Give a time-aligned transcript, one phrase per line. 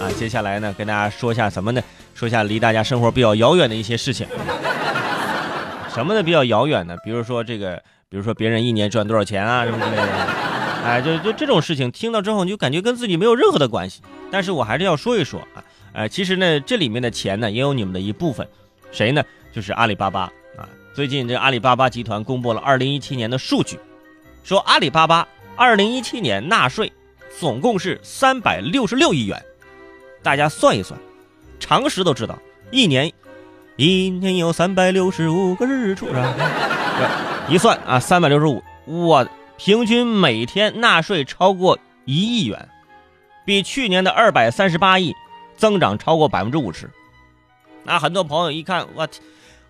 [0.00, 1.82] 啊，接下来呢，跟大家说一下什么呢？
[2.14, 4.26] 说一下离大家生活比较遥远的一些事情。
[5.92, 6.96] 什么的比较遥远呢？
[7.04, 10.02] 比如说这个，比如说别人一年赚多少钱啊，什么之类的。
[10.84, 14.00] 哎，就就这种事情，听到之后你就感觉跟自己没有任何的关系。
[14.30, 18.46] 但是我还是要说一说啊，呃，其实呢，这里面的钱呢，也有你们的一部分。
[18.92, 19.22] 谁呢？
[19.52, 20.20] 就是阿里巴巴
[20.56, 20.68] 啊。
[20.94, 23.78] 最近这阿里巴巴集团公布了二零一七年的数据，
[24.44, 25.26] 说阿里巴巴
[25.56, 26.92] 二零一七年纳税
[27.40, 29.44] 总共是三百六十六亿元。
[30.28, 31.00] 大家算一算，
[31.58, 32.38] 常识都知道，
[32.70, 33.10] 一年
[33.76, 36.34] 一年有三百六十五个日出，是吧？
[37.48, 39.26] 一算啊，三百六十五，我。
[39.56, 42.68] 平均每天纳税超过一亿元，
[43.46, 45.14] 比去年的二百三十八亿
[45.56, 46.90] 增长超过百分之五十。
[47.82, 49.22] 那很多朋友一看，我天，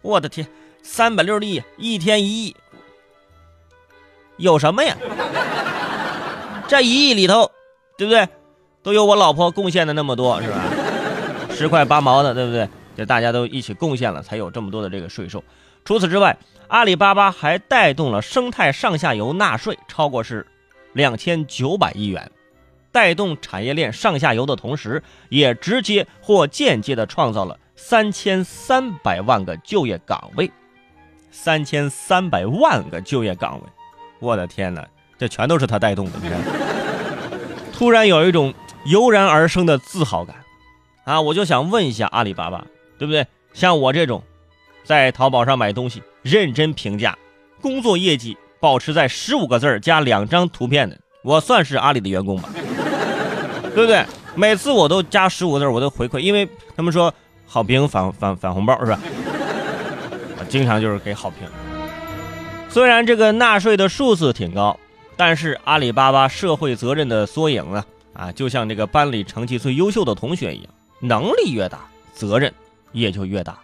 [0.02, 0.44] 我的天，
[0.82, 2.56] 三百六十亿一天一亿，
[4.38, 4.96] 有什么呀？
[6.66, 7.52] 这一亿里头，
[7.96, 8.28] 对不对？
[8.82, 10.64] 都有我老婆贡献的那么多，是吧？
[11.50, 12.68] 十块八毛的，对不对？
[12.96, 15.42] 这大家都一起贡献了，才有这么多的这个税收。
[15.84, 16.36] 除此之外，
[16.68, 20.46] 阿里巴巴还带动了生态上下游纳税超过是
[20.92, 22.30] 两千九百亿元，
[22.92, 30.50] 带动产业链上下游的同时，也直接或间接的创造了三千三百万个就业岗位。
[31.30, 33.66] 三千三百万个就业岗位，
[34.18, 34.84] 我的天哪，
[35.16, 36.12] 这全都是他带动的！
[37.72, 38.52] 突然有一种
[38.88, 40.36] 油然而生的自豪感
[41.04, 41.20] 啊！
[41.20, 42.64] 我就想问一下阿里巴巴，
[42.98, 43.26] 对不对？
[43.52, 44.22] 像我这种。
[44.84, 47.14] 在淘宝上买东西，认真评价，
[47.60, 52.48] 工作业绩保持在十五个字加两张图片的，我算是阿里的员工吧，
[53.74, 54.02] 对不对？
[54.34, 57.12] 每次我都加十五个字，我都回馈，因为他们说
[57.46, 58.98] 好评返返返红包是吧？
[60.38, 61.46] 我 经常就是给好评。
[62.70, 64.80] 虽然这个纳税的数字挺高，
[65.18, 67.84] 但是阿里巴巴社会责任的缩影啊
[68.18, 70.66] 啊，就像这个班里成绩最优秀的同学一样，
[71.00, 71.78] 能力越大，
[72.12, 72.52] 责任
[72.92, 73.56] 也就越大，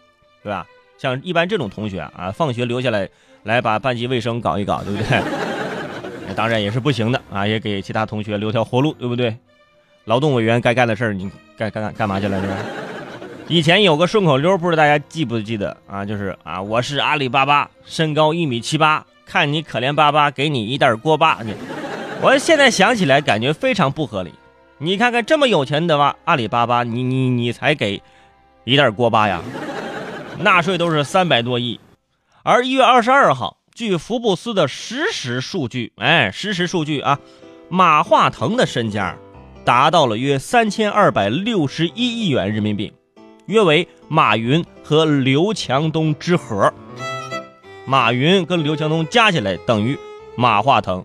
[0.42, 0.64] 对吧？
[0.96, 3.08] 像一般这种同学啊，放学留下来
[3.42, 5.20] 来把班级卫生搞一搞，对不对？
[6.34, 9.36] 当然也是不行的啊，也给其他同学留条活路，对不对？
[10.04, 12.40] 劳动委员该干的事儿，你干干干嘛去了？
[12.40, 12.56] 是吧？
[13.48, 16.04] 以前有个顺口溜，不知道大家记不记得啊？
[16.04, 21.40] 就是啊，我是阿里巴巴，身高一米七八，看你可怜巴巴，给你一袋锅巴。
[22.22, 24.32] 我现在想起来，感觉非常不合理。
[24.78, 28.02] 你看看这么有钱的吧，阿里巴巴，你你你才给
[28.64, 29.40] 一袋锅巴呀？
[30.40, 31.78] 纳税都是三百多亿，
[32.42, 37.20] 而一月二十二号，据福布斯的实时数据，哎，实时数据啊，
[37.68, 39.16] 马化腾的身家
[39.64, 42.92] 达到了约三千二百六十一亿元人民币，
[43.46, 46.74] 约为马云和刘强东之和。
[47.86, 49.96] 马云跟刘强东加起来等于
[50.36, 51.04] 马化腾。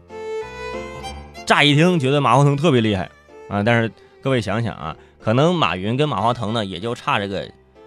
[1.45, 3.09] 乍一听觉得马化腾特别厉害
[3.49, 7.45] 啊，但是各位想想啊，可能马云跟马化腾呢，也就差这个。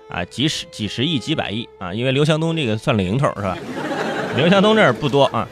[0.08, 1.94] 啊，几十几十亿、几百亿啊！
[1.94, 3.56] 因为刘强东这个算零头是吧？
[4.36, 5.48] 刘强东这儿不多啊，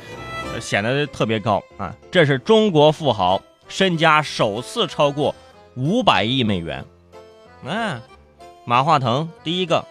[0.61, 1.97] 显得特别高啊。
[2.11, 5.35] 这是中国富豪身家首次超过
[5.77, 6.85] 五百亿美元。
[7.67, 8.03] 啊，
[8.67, 9.83] 马化腾第一个。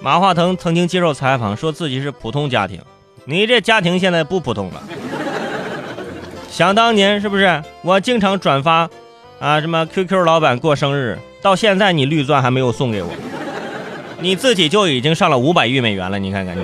[0.00, 2.80] 马化腾曾经接受采访，说自己是普通家庭。
[3.26, 4.82] 你这家庭现在不普通了。
[6.50, 7.62] 想当年是不是？
[7.82, 8.90] 我经常转发
[9.42, 13.10] 啊什么 qq 老板过生日到现在你绿钻还没有送给我
[14.20, 16.62] 你自己就已经上了五百亿美元了你看看你。